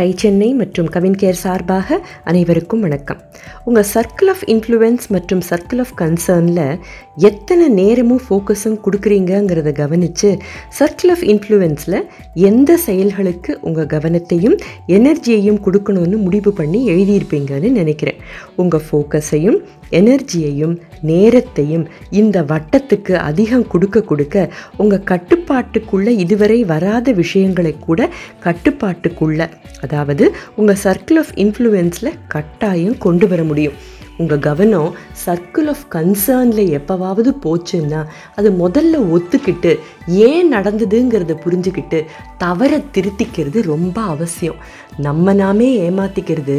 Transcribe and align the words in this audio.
Tie 0.00 0.12
Chennai 0.16 0.54
மற்றும் 0.54 0.86
Kavin 0.86 1.16
care 1.20 1.38
சார்பாக 1.42 2.00
அனைவருக்கும் 2.24 2.80
வணக்கம். 2.80 3.20
உங்கள் 3.64 3.86
சர்க்கிள் 3.94 4.28
ஆஃப் 4.28 4.44
இன்ஃப்ளூயன்ஸ் 4.46 5.06
மற்றும் 5.08 5.42
சர்க்கிள் 5.50 5.78
ஆஃப் 5.78 5.92
கன்சர்னில் 5.98 6.78
எத்தனை 7.16 7.68
நேரமும் 7.68 8.20
ஃபோக்கஸும் 8.28 8.78
கொடுக்குறீங்கங்கிறத 8.84 9.72
கவனித்து 9.72 10.38
சர்க்கிள் 10.78 11.10
ஆஃப் 11.10 11.24
இன்ஃப்ளூயன்ஸில் 11.32 12.06
எந்த 12.34 12.76
செயல்களுக்கு 12.76 13.58
உங்கள் 13.60 13.86
கவனத்தையும் 13.86 14.56
எனர்ஜியையும் 14.86 15.60
கொடுக்கணும்னு 15.64 16.16
முடிவு 16.16 16.52
பண்ணி 16.52 16.88
எழுதியிருப்பீங்கன்னு 16.88 17.70
நினைக்கிறேன். 17.70 18.16
உங்கள் 18.56 18.86
ஃபோக்கஸையும் 18.90 19.58
எனர்ஜியையும் 19.90 20.76
நேரத்தையும் 21.02 21.88
இந்த 22.10 22.42
வட்டத்துக்கு 22.42 23.12
அதிகம் 23.12 23.66
கொடுக்க 23.66 24.00
கொடுக்க 24.02 24.52
உங்கள் 24.76 25.06
கட்டுப்பாட்டுக்குள்ளே 25.10 26.08
இதுவரை 26.08 26.64
வராத 26.64 27.12
விஷயங்களை 27.12 27.76
கூட 27.80 28.08
கட்டுப்பாட்டுக்குள்ள 28.44 29.48
அதாவது 29.90 30.24
உங்கள் 30.56 30.82
சர்க்கிள் 30.84 31.18
ஆஃப் 31.18 31.32
இன்ஃப்ளூயன்ஸில் 31.34 32.18
கட்டாயம் 32.28 32.98
கொண்டு 32.98 33.26
வர 33.28 33.42
முடியும். 33.42 33.78
உங்கள் 34.16 34.42
கவனம் 34.46 34.88
சர்க்கிள் 35.24 35.68
ஆஃப் 35.72 35.84
கன்சர்னில் 35.90 36.70
எப்போவாவது 36.78 37.30
போச்சுன்னா 37.44 38.00
அது 38.36 38.48
முதல்ல 38.62 39.00
ஒத்துக்கிட்டு 39.14 39.72
ஏன் 40.06 40.52
நடந்ததுங்கிறத 40.54 41.36
புரிஞ்சுக்கிட்டு 41.44 42.00
தவறை 42.38 42.80
திருத்திக்கிறது 42.94 43.62
ரொம்ப 43.62 43.96
அவசியம். 44.14 44.58
நம்ம 44.96 45.32
நாமே 45.32 45.70
ஏமாத்திக்கிறது 45.90 46.58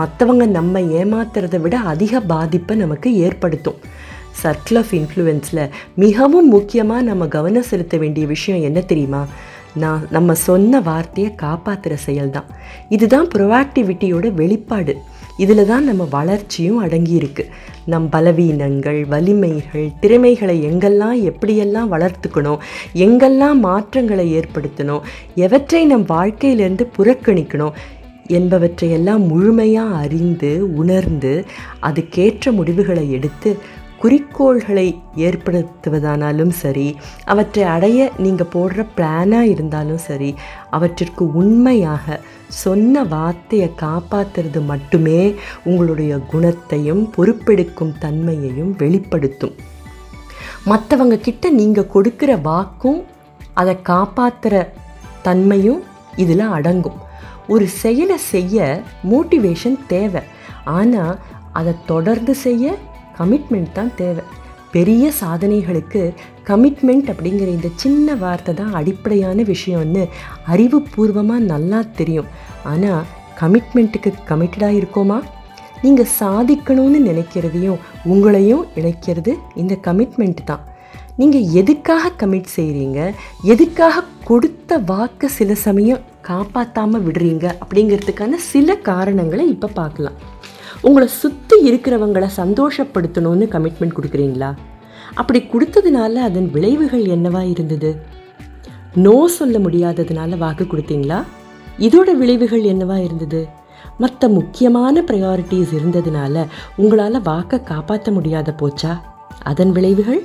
மற்றவங்க 0.00 0.46
நம்ம 0.58 0.80
ஏமாத்துறதை 0.80 1.60
விட 1.60 1.76
அதிக 1.92 2.20
பாதிப்பை 2.20 2.76
நமக்கு 2.76 3.10
ஏற்படுத்தும். 3.26 3.80
சர்க்கிள் 4.42 4.78
ஆஃப் 4.78 4.92
இன்ஃப்ளூயன்ஸில் 4.92 5.64
மிகவும் 5.94 6.48
முக்கியமாக 6.48 7.02
நம்ம 7.02 7.26
கவனம் 7.26 7.70
செலுத்த 7.70 7.96
வேண்டிய 7.96 8.26
விஷயம் 8.26 8.62
என்ன 8.62 8.80
தெரியுமா? 8.80 9.26
நான் 9.74 10.06
நம்ம 10.10 10.34
சொன்ன 10.34 10.80
வார்த்தையை 10.80 11.34
காப்பாற்றுற 11.42 11.94
செயல் 11.94 12.30
தான் 12.30 12.44
இதுதான் 12.88 13.28
ப்ரொவாக்டிவிட்டியோட 13.34 14.34
வெளிப்பாடு. 14.34 14.94
இதில் 15.38 15.66
தான் 15.66 15.84
நம்ம 15.84 16.04
வளர்ச்சியும் 16.04 16.82
அடங்கியிருக்கு 16.82 17.44
நம் 17.84 18.08
பலவீனங்கள் 18.08 19.04
வலிமைகள் 19.06 19.92
திறமைகளை 20.00 20.70
எங்கெல்லாம் 20.70 21.22
எப்படியெல்லாம் 21.22 21.88
வளர்த்துக்கணும் 21.90 22.58
எங்கெல்லாம் 22.94 23.60
மாற்றங்களை 23.60 24.40
ஏற்படுத்தணும் 24.40 25.00
எவற்றை 25.34 25.84
நம் 25.86 26.06
வாழ்க்கையிலேருந்து 26.06 26.86
புறக்கணிக்கணும் 26.96 27.72
என்பவற்றையெல்லாம் 28.26 29.26
முழுமையாக 29.26 29.94
அறிந்து 29.94 30.66
உணர்ந்து 30.66 31.44
அதுக்கேற்ற 31.82 32.52
முடிவுகளை 32.52 33.12
எடுத்து 33.12 33.58
குறிக்கோள்களை 34.02 34.86
ஏற்படுத்துவதானாலும் 35.16 36.52
சரி 36.62 36.86
அவற்றை 37.24 37.64
அடைய 37.74 37.98
நீங்கள் 38.18 38.50
போடுற 38.54 38.86
பிளானாக 38.96 39.50
இருந்தாலும் 39.54 40.02
சரி 40.06 40.30
அவற்றிற்கு 40.70 41.24
உண்மையாக 41.32 42.18
சொன்ன 42.62 43.04
வார்த்தையை 43.14 43.68
காப்பாற்றுறது 43.80 44.60
மட்டுமே 44.70 45.20
உங்களுடைய 45.64 46.12
குணத்தையும் 46.32 47.02
பொறுப்பெடுக்கும் 47.16 47.94
தன்மையையும் 47.98 48.72
வெளிப்படுத்தும். 48.78 49.54
மற்றவங்க 50.70 51.16
கிட்ட 51.26 51.50
நீங்கள் 51.60 51.92
கொடுக்குற 51.94 52.32
வாக்கும் 52.40 53.00
அதை 53.54 53.74
காப்பாற்றுற 53.88 54.56
தன்மையும் 55.22 55.82
இதில் 56.16 56.46
அடங்கும். 56.58 56.98
ஒரு 57.48 57.66
செயலை 57.82 58.16
செய்ய 58.32 58.82
மோட்டிவேஷன் 59.10 59.78
தேவை. 59.86 60.22
ஆனால் 60.64 61.14
அதை 61.52 61.72
தொடர்ந்து 61.86 62.34
செய்ய 62.46 62.74
கமிட்மெண்ட் 63.18 63.76
தான் 63.78 63.92
தேவை. 64.00 64.24
பெரிய 64.76 65.04
சாதனைகளுக்கு 65.20 66.02
கமிட்மெண்ட் 66.48 67.08
அப்படிங்கிற 67.12 67.48
இந்த 67.56 67.68
சின்ன 67.82 68.14
வார்த்தை 68.22 68.52
தான் 68.60 68.72
அடிப்படையான 68.80 69.42
விஷயம்னு 69.52 70.02
அறிவுபூர்வமாக 70.54 71.48
நல்லா 71.52 71.80
தெரியும். 72.00 72.30
ஆனால் 72.72 73.06
கமிட்மெண்ட்டுக்கு 73.40 74.10
கமிட்டடாக 74.30 74.78
இருக்கோமா? 74.80 75.18
நீங்கள் 75.84 76.12
சாதிக்கணும்னு 76.20 76.98
நினைக்கிறதையும் 77.10 77.80
உங்களையும் 78.12 78.66
இணைக்கிறது 78.80 79.32
இந்த 79.62 79.74
கமிட்மெண்ட் 79.86 80.42
தான். 80.50 80.64
நீங்கள் 81.20 81.48
எதுக்காக 81.60 82.12
கமிட் 82.20 82.54
செய்கிறீங்க 82.56 83.00
எதுக்காக 83.52 84.04
கொடுத்த 84.28 84.78
வாக்கை 84.90 85.28
சில 85.38 85.54
சமயம் 85.66 86.04
காப்பாற்றாமல் 86.28 87.04
விடுறீங்க? 87.06 87.46
அப்படிங்கிறதுக்கான 87.62 88.38
சில 88.52 88.76
காரணங்களை 88.90 89.46
இப்போ 89.54 89.68
பார்க்கலாம். 89.80 90.18
உங்களை 90.82 91.08
சுற்றி 91.08 91.56
இருக்கிறவங்களை 91.70 92.28
சந்தோஷப்படுத்தணும்னு 92.36 93.46
கமிட்மெண்ட் 93.54 93.96
கொடுக்குறீங்களா? 93.96 94.50
அப்படி 95.14 95.40
கொடுத்ததுனால 95.52 96.14
அதன் 96.28 96.50
விளைவுகள் 96.50 97.04
என்னவா 97.04 97.50
இருந்தது? 97.50 97.90
நோ 98.94 99.28
சொல்ல 99.28 99.58
முடியாததுனால 99.58 100.38
வாக்கு 100.38 100.64
கொடுத்தீங்களா? 100.64 101.24
இதோட 101.78 102.10
விளைவுகள் 102.12 102.62
என்னவா 102.62 102.96
இருந்தது? 103.04 103.48
மற்ற 103.98 104.28
முக்கியமான 104.28 105.02
ப்ரையாரிட்டிஸ் 105.02 105.72
இருந்ததுனால 105.78 106.44
உங்களால் 106.76 107.22
வாக்கை 107.22 107.62
காப்பாற்ற 107.62 108.12
முடியாத 108.12 108.54
போச்சா? 108.60 108.92
அதன் 109.42 109.72
விளைவுகள்? 109.72 110.22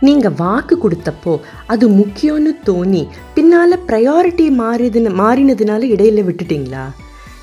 நீங்கள் 0.00 0.36
வாக்கு 0.36 0.74
கொடுத்தப்போ 0.82 1.40
அது 1.66 1.88
முக்கியம்னு 1.88 2.52
தோணி 2.66 3.08
பின்னால் 3.34 3.84
ப்ரையாரிட்டி 3.86 4.46
மாறிதுன்னு 4.62 5.12
மாறினதுனால 5.22 5.88
இடையில 5.94 6.24
விட்டுட்டிங்களா? 6.28 6.84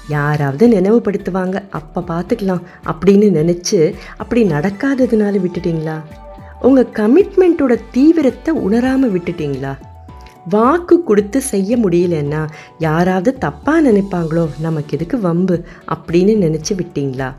யாராவது 0.09 0.67
நினைவுபடுத்துவாங்க. 0.67 1.61
அப்போ 1.69 2.01
பார்த்துக்கலாம் 2.01 2.61
அப்படின்னு 2.85 3.27
நினச்சி 3.29 3.93
அப்படி 4.17 4.43
நடக்காததுனால 4.43 5.39
விட்டுட்டிங்களா? 5.39 5.97
உங்கள் 6.61 6.87
கமிட்மெண்ட்டோட 6.93 7.79
தீவிரத்தை 7.91 8.53
உணராமல் 8.53 9.13
விட்டுட்டிங்களா? 9.13 9.77
வாக்கு 10.49 11.03
கொடுத்து 11.03 11.41
செய்ய 11.41 11.77
முடியலன்னா 11.77 12.47
யாராவது 12.79 13.37
தப்பாக 13.41 13.81
நினைப்பாங்களோ? 13.81 14.47
நமக்கு 14.59 14.97
எதுக்கு 14.97 15.19
வம்பு? 15.19 15.63
அப்படின்னு 15.89 16.33
நினச்சி 16.45 16.73
விட்டீங்களா? 16.75 17.31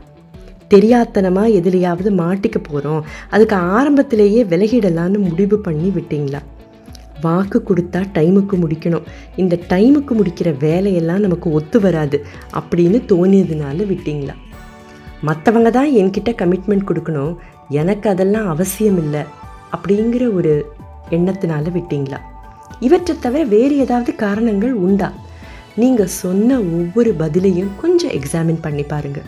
தெரியாத்தனமாக 0.69 1.53
எதுலையாவது 1.53 2.09
மாட்டிக்க 2.09 2.57
போகிறோம் 2.63 3.05
அதுக்கு 3.29 3.55
ஆரம்பத்திலேயே 3.55 4.43
விலகிடலான்னு 4.43 5.17
முடிவு 5.17 5.59
பண்ணி 5.59 5.89
விட்டீங்களா? 5.89 6.39
வாக்கு 7.21 7.63
கொடுத்தா 7.69 8.01
டைமுக்கு 8.13 8.55
முடிக்கணும். 8.63 9.05
இந்த 9.35 9.59
டைமுக்கு 9.69 10.13
முடிக்கிற 10.19 10.57
வேலையெல்லாம் 10.57 11.19
நமக்கு 11.19 11.51
ஒத்து 11.51 11.79
வராது 11.79 12.25
அப்படின்னு 12.59 12.99
தோணியதுனால 13.11 13.85
விட்டீங்களா? 13.85 14.35
மற்றவங்க 15.23 15.69
தான் 15.69 15.91
என்கிட்ட 15.91 16.31
கமிட்மெண்ட் 16.41 16.89
கொடுக்கணும். 16.89 17.35
எனக்கு 17.69 18.09
அதெல்லாம் 18.09 18.47
அவசியம் 18.47 18.97
இல்லை 18.97 19.23
அப்படிங்கிற 19.71 20.33
ஒரு 20.33 20.65
எண்ணத்தினால 21.09 21.71
விட்டீங்களா? 21.77 22.19
இவற்றை 22.79 23.15
தவிர 23.19 23.43
வேறு 23.43 23.77
ஏதாவது 23.77 24.15
காரணங்கள் 24.15 24.73
உண்டா? 24.73 25.13
நீங்கள் 25.75 26.15
சொன்ன 26.23 26.59
ஒவ்வொரு 26.59 27.15
பதிலையும் 27.19 27.73
கொஞ்சம் 27.81 28.11
எக்ஸாமின் 28.11 28.61
பண்ணி 28.61 28.83
பாருங்கள் 28.83 29.27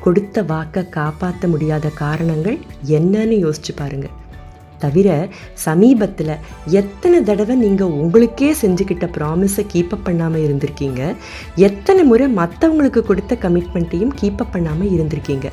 கொடுத்த 0.00 0.42
வாக்கை 0.42 0.88
காப்பாற்ற 0.88 1.48
முடியாத 1.48 1.88
காரணங்கள் 1.88 2.58
என்னன்னு 2.86 3.36
யோசிச்சு 3.44 3.72
பாருங்கள் 3.76 4.14
தவிர 4.84 5.08
சமீபத்தில் 5.66 6.34
எத்தனை 6.80 7.22
தடவை 7.22 7.56
நீங்கள் 7.64 7.96
உங்களுக்கே 8.02 8.50
செஞ்சுக்கிட்ட 8.62 9.08
ப்ராமிஸை 9.18 9.64
கீப்பப் 9.74 10.06
பண்ணாமல் 10.08 10.44
இருந்திருக்கீங்க? 10.46 11.02
எத்தனை 11.68 12.02
முறை 12.04 12.26
மற்றவங்களுக்கு 12.40 13.02
கொடுத்த 13.02 13.38
கமிட்மெண்ட்டையும் 13.44 14.16
கீப்பப் 14.22 14.52
பண்ணாமல் 14.56 14.92
இருந்திருக்கீங்க? 14.96 15.48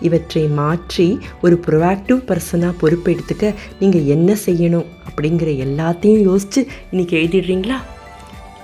இவற்றை 0.00 0.42
மாற்றி 0.58 1.18
ஒரு 1.42 1.60
ப்ரொஆக்டிவ் 1.66 2.18
பர்சனாக 2.30 2.74
பொறுப்பெடுத்துக்க 2.80 3.54
நீங்கள் 3.78 4.04
என்ன 4.04 4.36
செய்யணும் 4.46 4.88
அப்படிங்கிற 5.08 5.50
எல்லாத்தையும் 5.66 6.24
யோசித்து 6.30 6.62
இன்றைக்கி 6.92 7.14
எழுதிடுறீங்களா? 7.20 7.78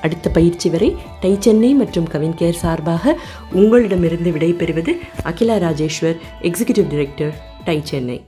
அடுத்த 0.00 0.28
பயிற்சி 0.30 0.68
வரை 0.70 0.96
டை 1.20 1.36
சென்னை 1.38 1.74
மற்றும் 1.74 2.08
கவின் 2.12 2.36
கேர் 2.40 2.60
சார்பாக 2.62 3.14
உங்களிடமிருந்து 3.52 4.30
விடைபெறுவது 4.30 4.94
Akila 5.22 5.56
Rajeshwar 5.66 6.20
executive 6.42 6.90
director 6.92 7.34
TiE 7.64 7.80
Chennai. 7.84 8.18